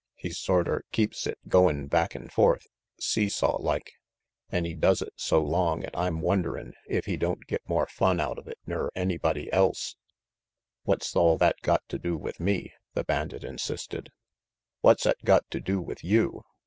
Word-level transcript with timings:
He 0.15 0.31
sorter 0.31 0.83
keeps 0.91 1.27
it 1.27 1.37
goin' 1.47 1.85
back 1.85 2.15
and 2.15 2.31
forth, 2.33 2.65
see 2.99 3.29
saw 3.29 3.57
like, 3.57 3.91
an' 4.49 4.65
he 4.65 4.73
does 4.73 5.03
it 5.03 5.13
so 5.15 5.37
RANGY 5.37 5.45
PETE 5.45 5.53
85 5.53 5.59
long 5.59 5.83
'at 5.83 5.95
I'm 5.99 6.21
wonderin' 6.21 6.73
if 6.89 7.05
he 7.05 7.17
don't 7.17 7.45
get 7.45 7.61
more 7.69 7.85
fun 7.85 8.17
outuv 8.17 8.47
it 8.47 8.57
ner 8.65 8.89
anybody 8.95 9.53
else 9.53 9.95
"What's 10.85 11.15
all 11.15 11.37
that 11.37 11.57
got 11.61 11.87
to 11.89 11.99
do 11.99 12.17
with 12.17 12.39
me?" 12.39 12.73
the 12.95 13.03
bandit 13.03 13.43
insisted. 13.43 14.09
"What's 14.79 15.05
'at 15.05 15.23
got 15.23 15.47
to 15.51 15.59
do 15.59 15.79
with 15.79 16.03
you? 16.03 16.45